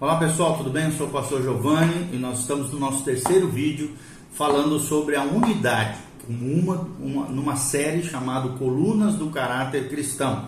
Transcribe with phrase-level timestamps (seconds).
[0.00, 0.84] Olá pessoal, tudo bem?
[0.84, 3.90] Eu sou o pastor Giovanni e nós estamos no nosso terceiro vídeo
[4.30, 10.44] falando sobre a unidade, uma, uma, numa série chamada Colunas do Caráter Cristão.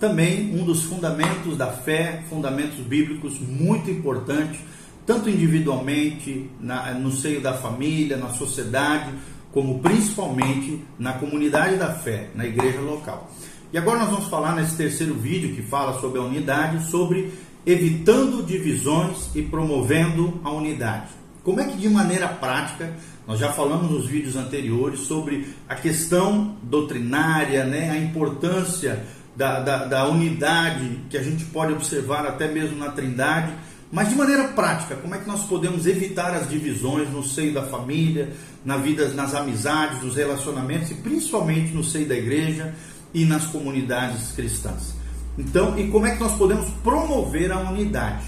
[0.00, 4.58] Também um dos fundamentos da fé, fundamentos bíblicos muito importantes,
[5.06, 9.12] tanto individualmente, na, no seio da família, na sociedade,
[9.52, 13.30] como principalmente na comunidade da fé, na igreja local.
[13.72, 17.32] E agora nós vamos falar nesse terceiro vídeo que fala sobre a unidade, sobre
[17.68, 21.10] evitando divisões e promovendo a unidade.
[21.44, 22.94] Como é que de maneira prática,
[23.26, 29.04] nós já falamos nos vídeos anteriores sobre a questão doutrinária, né, a importância
[29.36, 33.52] da, da, da unidade que a gente pode observar até mesmo na Trindade,
[33.92, 37.64] mas de maneira prática, como é que nós podemos evitar as divisões no seio da
[37.64, 38.30] família,
[38.64, 42.74] na vida, nas amizades, nos relacionamentos e principalmente no seio da igreja
[43.12, 44.96] e nas comunidades cristãs.
[45.38, 48.24] Então, e como é que nós podemos promover a unidade?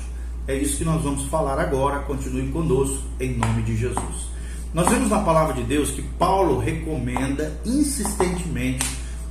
[0.47, 1.99] É isso que nós vamos falar agora.
[2.01, 4.31] Continue conosco em nome de Jesus.
[4.73, 8.87] Nós vemos na palavra de Deus que Paulo recomenda insistentemente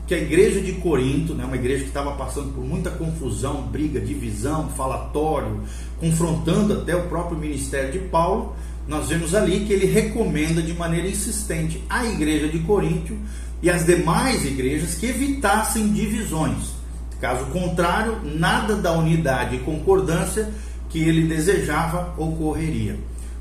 [0.05, 4.02] que a igreja de Corinto, né, uma igreja que estava passando por muita confusão, briga,
[4.02, 5.61] divisão, falatório,
[5.99, 8.55] confrontando até o próprio ministério de Paulo,
[8.88, 13.16] nós vemos ali que ele recomenda de maneira insistente à igreja de Corinto
[13.61, 16.78] e às demais igrejas que evitassem divisões
[17.19, 20.49] Caso contrário, nada da unidade e concordância
[20.89, 22.97] que ele desejava ocorreria.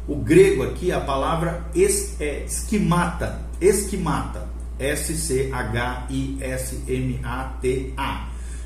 [0.07, 5.49] O grego aqui, a palavra es, é esquimata, esquimata, S-C-H-I-S-M-A-T-A,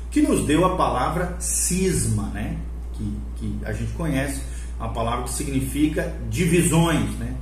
[0.09, 2.57] que nos deu a palavra cisma, né?
[2.93, 4.41] Que, que a gente conhece,
[4.79, 7.33] a palavra que significa divisões, né?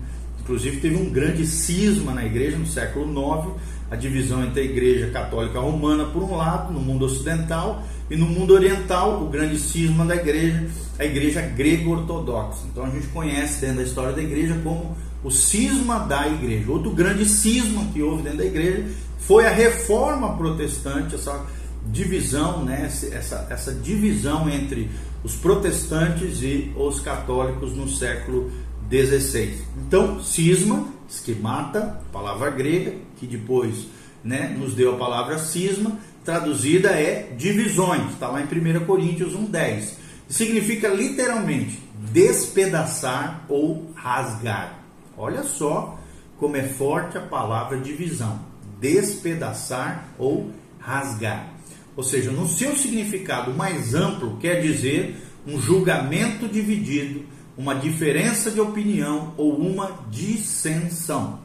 [0.42, 3.54] Inclusive teve um grande cisma na igreja no século IX,
[3.92, 8.26] a divisão entre a igreja católica romana por um lado, no mundo ocidental, e no
[8.26, 10.68] mundo oriental, o grande cisma da igreja,
[10.98, 12.66] a igreja grego-ortodoxa.
[12.72, 16.72] Então a gente conhece dentro da história da igreja como o cisma da igreja.
[16.72, 18.86] Outro grande cisma que houve dentro da igreja
[19.20, 21.46] foi a reforma protestante, essa
[21.86, 24.90] divisão, né, essa, essa divisão entre
[25.24, 28.52] os protestantes e os católicos no século
[28.92, 29.64] 16.
[29.88, 33.88] Então, cisma, esquemata, palavra grega, que depois
[34.22, 39.94] né, nos deu a palavra cisma, traduzida é divisões, está lá em 1 Coríntios 1,10.
[40.28, 41.80] Significa literalmente
[42.12, 44.80] despedaçar ou rasgar.
[45.18, 45.98] Olha só
[46.38, 48.40] como é forte a palavra divisão:
[48.80, 51.54] despedaçar ou rasgar.
[51.96, 55.16] Ou seja, no seu significado mais amplo, quer dizer
[55.46, 57.26] um julgamento dividido
[57.58, 61.40] uma diferença de opinião ou uma dissensão.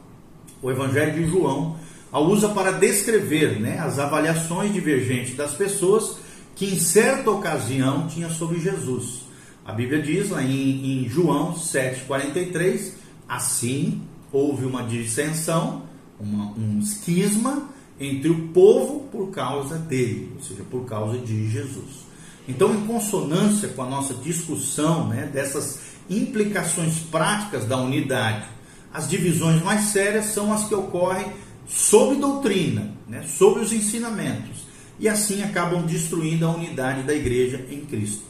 [0.61, 1.77] O Evangelho de João
[2.11, 6.17] a usa para descrever né, as avaliações divergentes das pessoas
[6.55, 9.27] que em certa ocasião tinha sobre Jesus.
[9.65, 12.93] A Bíblia diz lá em, em João 7,43:
[13.27, 14.01] assim
[14.31, 15.83] houve uma dissensão,
[16.19, 17.69] uma, um esquisma
[17.99, 22.07] entre o povo por causa dele, ou seja, por causa de Jesus.
[22.47, 28.45] Então, em consonância com a nossa discussão né, dessas implicações práticas da unidade.
[28.93, 31.27] As divisões mais sérias são as que ocorrem
[31.67, 34.65] sob doutrina, né, sobre os ensinamentos,
[34.99, 38.23] e assim acabam destruindo a unidade da igreja em Cristo.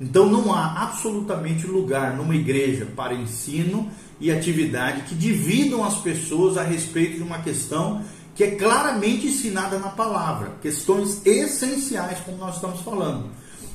[0.00, 3.90] Então não há absolutamente lugar numa igreja para ensino
[4.20, 8.02] e atividade que dividam as pessoas a respeito de uma questão
[8.34, 13.30] que é claramente ensinada na palavra, questões essenciais, como nós estamos falando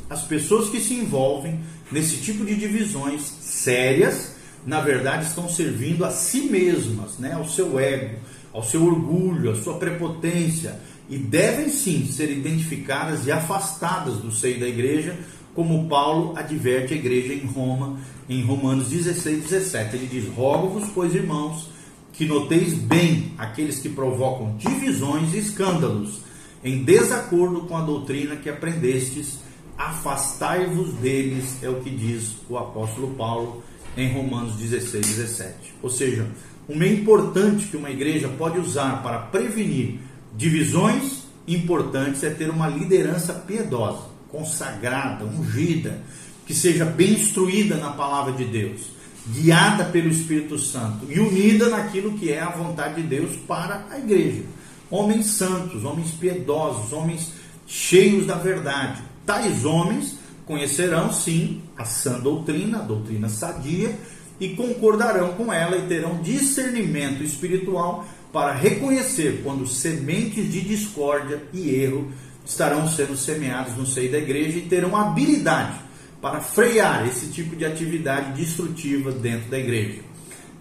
[0.09, 1.59] as pessoas que se envolvem
[1.91, 3.21] nesse tipo de divisões
[3.67, 4.31] sérias,
[4.65, 8.15] na verdade, estão servindo a si mesmas, né, ao seu ego,
[8.53, 10.79] ao seu orgulho, à sua prepotência,
[11.09, 15.17] e devem sim ser identificadas e afastadas do seio da igreja,
[15.53, 19.95] como Paulo adverte a igreja em Roma, em Romanos 16, 17.
[19.97, 21.69] Ele diz: Rogo-vos, pois, irmãos,
[22.13, 26.19] que noteis bem aqueles que provocam divisões e escândalos,
[26.63, 29.39] em desacordo com a doutrina que aprendestes
[29.77, 33.63] afastai-vos deles, é o que diz o apóstolo Paulo
[33.95, 35.75] em Romanos 16, 17.
[35.81, 36.27] Ou seja,
[36.67, 39.99] um meio importante que uma igreja pode usar para prevenir
[40.35, 46.01] divisões importantes é ter uma liderança piedosa, consagrada, ungida,
[46.45, 48.91] que seja bem instruída na palavra de Deus,
[49.27, 53.97] guiada pelo Espírito Santo e unida naquilo que é a vontade de Deus para a
[53.97, 54.43] igreja.
[54.89, 57.31] Homens santos, homens piedosos, homens
[57.65, 60.15] cheios da verdade, Tais homens
[60.45, 63.93] conhecerão sim a sã doutrina, a doutrina sadia,
[64.39, 71.71] e concordarão com ela e terão discernimento espiritual para reconhecer quando sementes de discórdia e
[71.71, 72.09] erro
[72.45, 75.77] estarão sendo semeados no seio da igreja e terão habilidade
[76.21, 79.99] para frear esse tipo de atividade destrutiva dentro da igreja.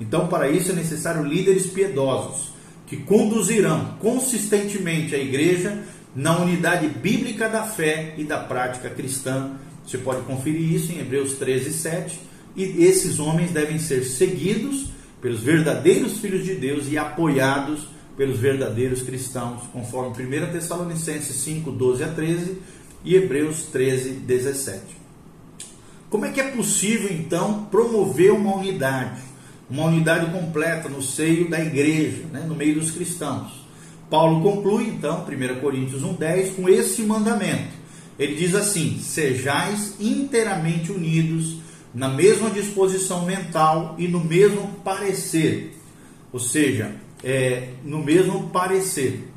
[0.01, 2.53] Então, para isso é necessário líderes piedosos
[2.87, 5.85] que conduzirão consistentemente a igreja
[6.17, 9.53] na unidade bíblica da fé e da prática cristã.
[9.87, 12.19] Você pode conferir isso em Hebreus 13, 7.
[12.57, 14.89] E esses homens devem ser seguidos
[15.21, 17.87] pelos verdadeiros filhos de Deus e apoiados
[18.17, 22.59] pelos verdadeiros cristãos, conforme 1 Tessalonicenses 5, 12 a 13
[23.05, 24.81] e Hebreus 13, 17.
[26.09, 29.21] Como é que é possível então promover uma unidade,
[29.69, 33.66] uma unidade completa no seio da igreja, né, no meio dos cristãos?
[34.09, 37.75] Paulo conclui então, 1 Coríntios 1,10, com esse mandamento.
[38.19, 41.57] Ele diz assim: Sejais inteiramente unidos
[41.93, 45.77] na mesma disposição mental e no mesmo parecer.
[46.33, 46.95] Ou seja,
[47.25, 49.29] é, no mesmo parecer.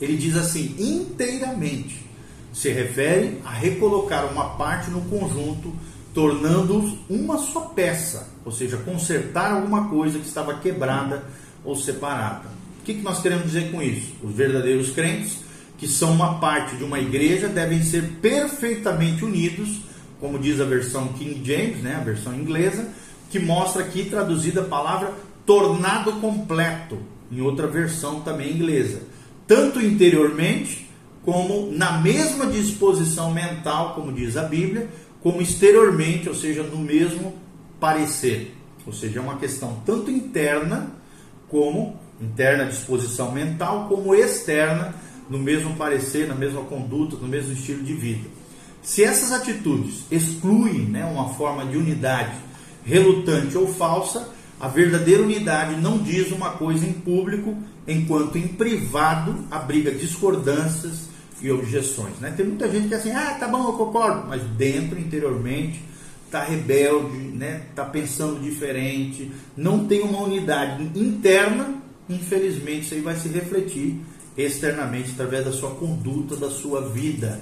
[0.00, 2.04] Ele diz assim, inteiramente.
[2.52, 5.72] Se refere a recolocar uma parte no conjunto,
[6.14, 11.24] tornando-os uma só peça, ou seja, consertar alguma coisa que estava quebrada
[11.64, 12.48] ou separada.
[12.84, 14.12] O que, que nós queremos dizer com isso?
[14.22, 15.38] Os verdadeiros crentes,
[15.78, 19.80] que são uma parte de uma igreja, devem ser perfeitamente unidos,
[20.20, 22.86] como diz a versão King James, né, a versão inglesa,
[23.30, 25.14] que mostra aqui traduzida a palavra
[25.46, 26.98] tornado completo,
[27.32, 29.00] em outra versão também inglesa,
[29.46, 30.86] tanto interiormente
[31.24, 34.90] como na mesma disposição mental, como diz a Bíblia,
[35.22, 37.32] como exteriormente, ou seja, no mesmo
[37.80, 38.54] parecer.
[38.86, 40.90] Ou seja, é uma questão tanto interna
[41.48, 44.94] como interna disposição mental, como externa
[45.28, 48.28] no mesmo parecer, na mesma conduta, no mesmo estilo de vida.
[48.82, 52.36] Se essas atitudes excluem né, uma forma de unidade
[52.84, 54.28] relutante ou falsa,
[54.60, 57.56] a verdadeira unidade não diz uma coisa em público,
[57.88, 61.08] enquanto em privado abriga discordâncias
[61.40, 62.18] e objeções.
[62.20, 62.32] Né?
[62.36, 65.80] Tem muita gente que é assim, ah, tá bom, eu concordo, mas dentro, interiormente,
[66.26, 67.62] está rebelde, né?
[67.74, 71.74] Tá pensando diferente, não tem uma unidade interna,
[72.08, 73.96] infelizmente isso aí vai se refletir
[74.36, 77.40] externamente através da sua conduta, da sua vida.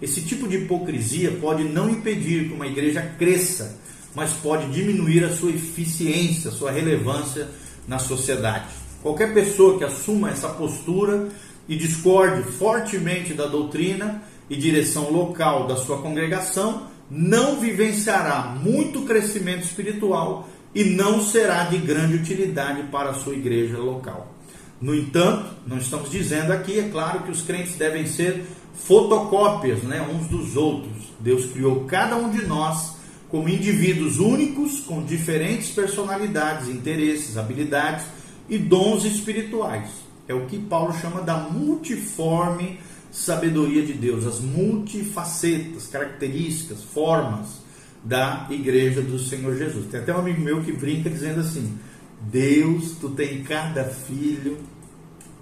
[0.00, 3.78] Esse tipo de hipocrisia pode não impedir que uma igreja cresça
[4.16, 7.48] mas pode diminuir a sua eficiência, a sua relevância
[7.86, 8.64] na sociedade.
[9.02, 11.28] Qualquer pessoa que assuma essa postura
[11.68, 19.64] e discorde fortemente da doutrina e direção local da sua congregação, não vivenciará muito crescimento
[19.64, 24.34] espiritual e não será de grande utilidade para a sua igreja local.
[24.78, 28.44] No entanto, não estamos dizendo aqui, é claro, que os crentes devem ser
[28.74, 31.14] fotocópias né, uns dos outros.
[31.18, 32.94] Deus criou cada um de nós
[33.30, 38.04] como indivíduos únicos com diferentes personalidades, interesses, habilidades
[38.46, 39.88] e dons espirituais.
[40.28, 42.78] É o que Paulo chama da multiforme
[43.10, 47.64] sabedoria de Deus, as multifacetas, características, formas
[48.06, 49.86] da igreja do Senhor Jesus.
[49.90, 51.76] Tem até um amigo meu que brinca dizendo assim:
[52.20, 54.58] Deus, tu tem cada filho,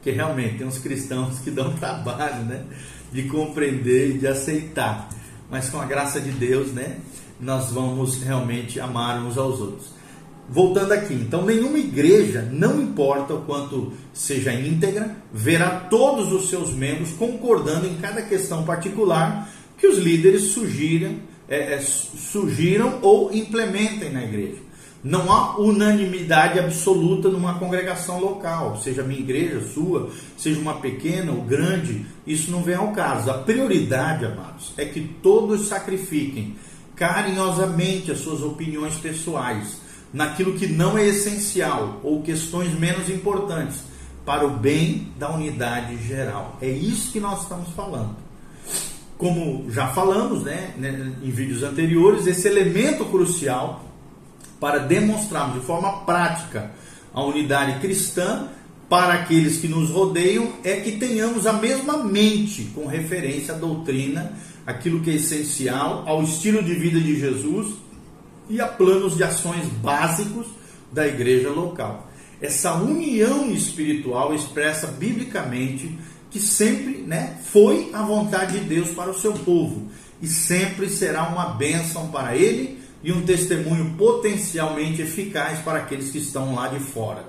[0.02, 2.64] que realmente tem uns cristãos que dão trabalho, né,
[3.12, 5.10] de compreender e de aceitar.
[5.50, 6.98] Mas com a graça de Deus, né,
[7.38, 9.92] nós vamos realmente amar uns aos outros.
[10.48, 16.74] Voltando aqui, então nenhuma igreja, não importa o quanto seja íntegra, verá todos os seus
[16.74, 21.16] membros concordando em cada questão particular que os líderes sugiram,
[21.48, 24.62] é, é, sugiram ou implementem na igreja.
[25.02, 31.42] Não há unanimidade absoluta numa congregação local, seja minha igreja, sua, seja uma pequena ou
[31.42, 33.30] grande, isso não vem ao caso.
[33.30, 36.56] A prioridade, amados, é que todos sacrifiquem
[36.96, 39.78] carinhosamente as suas opiniões pessoais
[40.10, 43.82] naquilo que não é essencial ou questões menos importantes
[44.24, 46.56] para o bem da unidade geral.
[46.62, 48.16] É isso que nós estamos falando.
[49.16, 53.84] Como já falamos né, né em vídeos anteriores, esse elemento crucial
[54.58, 56.72] para demonstrarmos de forma prática
[57.12, 58.48] a unidade cristã
[58.88, 64.32] para aqueles que nos rodeiam é que tenhamos a mesma mente com referência à doutrina
[64.66, 67.74] aquilo que é essencial ao estilo de vida de Jesus
[68.48, 70.46] e a planos de ações básicos
[70.92, 72.10] da igreja local.
[72.40, 75.98] Essa união espiritual expressa biblicamente
[76.34, 79.88] que sempre né, foi a vontade de Deus para o seu povo
[80.20, 86.18] e sempre será uma bênção para ele e um testemunho potencialmente eficaz para aqueles que
[86.18, 87.24] estão lá de fora.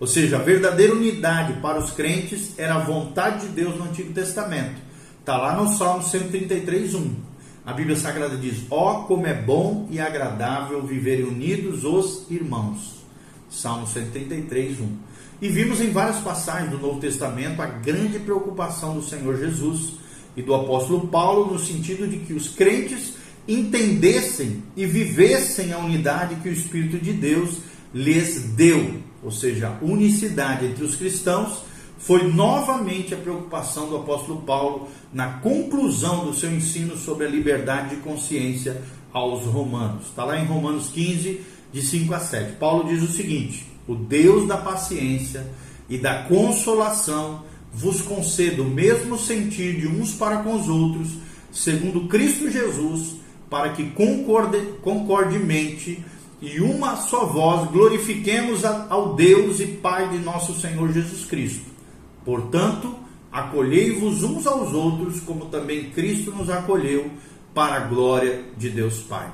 [0.00, 4.14] Ou seja, a verdadeira unidade para os crentes era a vontade de Deus no Antigo
[4.14, 4.86] Testamento
[5.20, 7.14] Está lá no Salmo 133, 1.
[7.66, 13.04] A Bíblia Sagrada diz: Ó, oh, como é bom e agradável viverem unidos os irmãos.
[13.50, 14.96] Salmo 133, 1.
[15.40, 19.92] E vimos em várias passagens do Novo Testamento a grande preocupação do Senhor Jesus
[20.34, 23.14] e do apóstolo Paulo no sentido de que os crentes
[23.46, 27.58] entendessem e vivessem a unidade que o Espírito de Deus
[27.94, 31.62] lhes deu, ou seja, a unicidade entre os cristãos
[31.98, 37.96] foi novamente a preocupação do apóstolo Paulo na conclusão do seu ensino sobre a liberdade
[37.96, 40.06] de consciência aos romanos.
[40.06, 41.40] Está lá em Romanos 15,
[41.72, 42.56] de 5 a 7.
[42.56, 45.46] Paulo diz o seguinte: O Deus da paciência
[45.88, 51.08] e da consolação vos conceda o mesmo sentir de uns para com os outros,
[51.52, 53.16] segundo Cristo Jesus,
[53.50, 56.02] para que concorde, concordemente
[56.40, 61.64] e uma só voz glorifiquemos ao Deus e Pai de nosso Senhor Jesus Cristo.
[62.24, 62.94] Portanto,
[63.32, 67.10] acolhei-vos uns aos outros, como também Cristo nos acolheu,
[67.54, 69.30] para a glória de Deus Pai.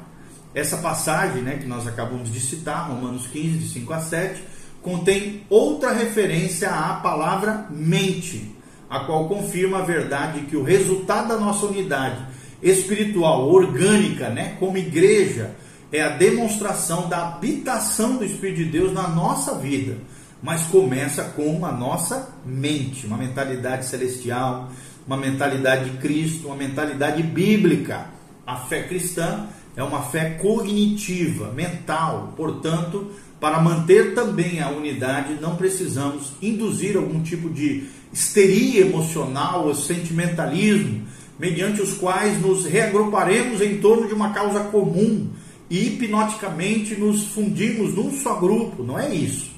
[0.54, 4.42] Essa passagem né, que nós acabamos de citar, Romanos 15, de 5 a 7,
[4.82, 8.54] contém outra referência à palavra mente,
[8.90, 12.26] a qual confirma a verdade que o resultado da nossa unidade
[12.62, 15.54] espiritual, orgânica, né, como igreja,
[15.90, 19.96] é a demonstração da habitação do Espírito de Deus na nossa vida,
[20.42, 24.70] mas começa com a nossa mente, uma mentalidade celestial,
[25.06, 28.06] uma mentalidade de Cristo, uma mentalidade bíblica.
[28.46, 33.10] A fé cristã é uma fé cognitiva, mental, portanto,
[33.40, 41.02] para manter também a unidade, não precisamos induzir algum tipo de histeria emocional ou sentimentalismo,
[41.38, 45.28] mediante os quais nos reagruparemos em torno de uma causa comum
[45.68, 48.82] e hipnoticamente nos fundimos num só grupo.
[48.82, 49.50] Não é isso.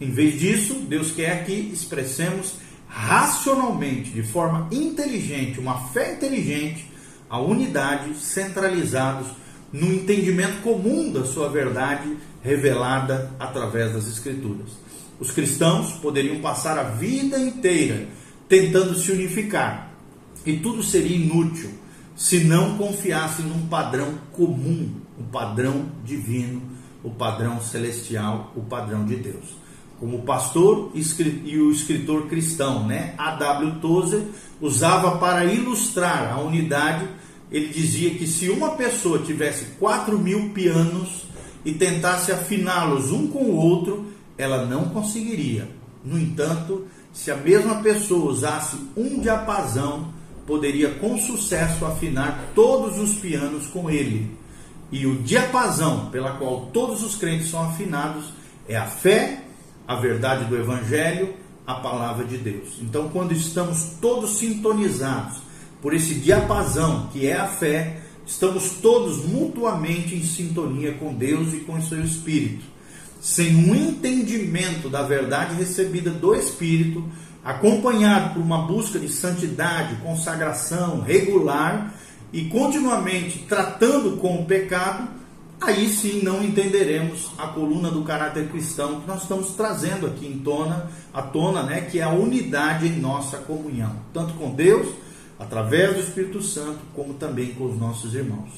[0.00, 2.54] Em vez disso, Deus quer que expressemos
[2.88, 6.90] racionalmente, de forma inteligente, uma fé inteligente,
[7.28, 9.28] a unidade centralizados
[9.72, 14.70] no entendimento comum da sua verdade revelada através das Escrituras.
[15.20, 18.06] Os cristãos poderiam passar a vida inteira
[18.48, 19.92] tentando se unificar
[20.46, 21.70] e tudo seria inútil
[22.16, 26.62] se não confiassem num padrão comum, o um padrão divino,
[27.02, 29.56] o padrão celestial, o padrão de Deus.
[30.00, 33.80] Como o pastor e o escritor cristão, né, A.W.
[33.80, 34.22] Tozer,
[34.60, 37.06] usava para ilustrar a unidade
[37.50, 41.24] ele dizia que se uma pessoa tivesse 4 mil pianos
[41.64, 45.68] e tentasse afiná-los um com o outro, ela não conseguiria.
[46.04, 50.12] No entanto, se a mesma pessoa usasse um diapasão,
[50.46, 54.30] poderia com sucesso afinar todos os pianos com ele.
[54.90, 58.32] E o diapasão pela qual todos os crentes são afinados
[58.68, 59.44] é a fé,
[59.86, 61.34] a verdade do Evangelho,
[61.66, 62.78] a palavra de Deus.
[62.80, 65.47] Então, quando estamos todos sintonizados
[65.80, 71.58] por esse diapasão que é a fé, estamos todos mutuamente em sintonia com Deus e
[71.58, 72.64] com o seu Espírito.
[73.20, 77.04] Sem um entendimento da verdade recebida do Espírito,
[77.44, 81.94] acompanhado por uma busca de santidade, consagração regular
[82.32, 85.08] e continuamente tratando com o pecado,
[85.60, 90.38] aí sim não entenderemos a coluna do caráter cristão que nós estamos trazendo aqui em
[90.38, 94.88] tona, à tona, né, que é a unidade em nossa comunhão, tanto com Deus
[95.38, 98.50] através do Espírito Santo, como também com os nossos irmãos.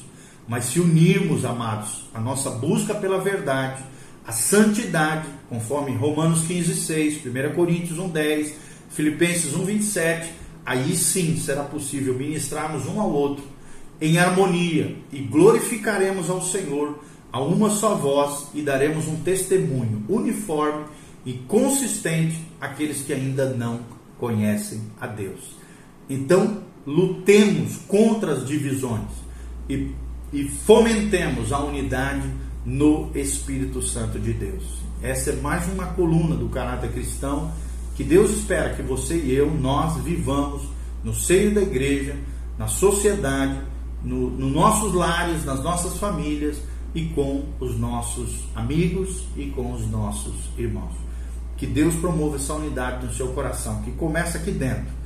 [0.47, 3.83] Mas se unirmos, amados, a nossa busca pela verdade,
[4.25, 8.55] a santidade, conforme Romanos 15, 6, 1 Coríntios 1, 10,
[8.89, 10.33] Filipenses 1, 27,
[10.65, 13.43] aí sim será possível ministrarmos um ao outro
[13.99, 16.99] em harmonia e glorificaremos ao Senhor
[17.31, 20.85] a uma só voz e daremos um testemunho uniforme
[21.25, 23.79] e consistente àqueles que ainda não
[24.17, 25.55] conhecem a Deus.
[26.11, 29.07] Então, lutemos contra as divisões
[29.69, 29.91] e,
[30.33, 32.29] e fomentemos a unidade
[32.65, 34.81] no Espírito Santo de Deus.
[35.01, 37.49] Essa é mais uma coluna do caráter cristão
[37.95, 40.63] que Deus espera que você e eu, nós vivamos
[41.01, 42.17] no seio da igreja,
[42.57, 43.61] na sociedade,
[44.03, 46.57] nos no nossos lares, nas nossas famílias
[46.93, 50.93] e com os nossos amigos e com os nossos irmãos.
[51.55, 55.00] Que Deus promova essa unidade no seu coração, que começa aqui dentro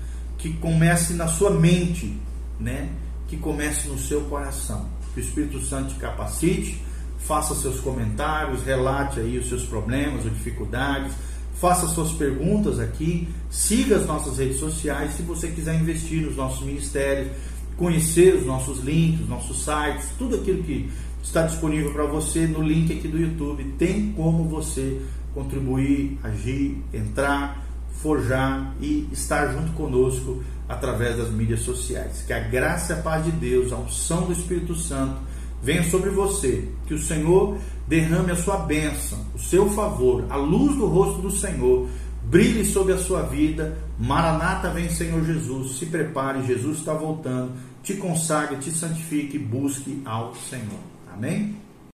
[0.46, 2.16] que comece na sua mente,
[2.60, 2.90] né?
[3.28, 4.88] Que comece no seu coração.
[5.12, 6.80] Que o Espírito Santo te capacite,
[7.18, 11.14] faça seus comentários, relate aí os seus problemas ou dificuldades,
[11.56, 16.64] faça suas perguntas aqui, siga as nossas redes sociais se você quiser investir nos nossos
[16.64, 17.32] ministérios,
[17.76, 20.92] conhecer os nossos links, os nossos sites, tudo aquilo que
[21.24, 23.64] está disponível para você no link aqui do YouTube.
[23.80, 25.02] Tem como você
[25.34, 27.65] contribuir, agir, entrar
[28.02, 32.24] forjar e estar junto conosco através das mídias sociais.
[32.26, 35.18] Que a graça e a paz de Deus, a unção do Espírito Santo
[35.62, 36.68] venha sobre você.
[36.88, 41.32] Que o Senhor derrame a sua bênção, o seu favor, a luz do rosto do
[41.32, 41.88] Senhor
[42.24, 43.78] brilhe sobre a sua vida.
[44.00, 45.78] Maranata vem, Senhor Jesus.
[45.78, 47.54] Se prepare, Jesus está voltando.
[47.84, 50.80] te consagre, te santifique, busque ao Senhor.
[51.14, 51.56] Amém?